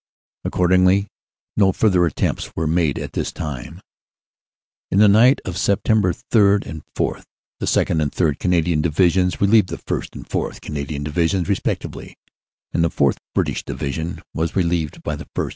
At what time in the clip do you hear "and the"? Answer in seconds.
12.73-12.89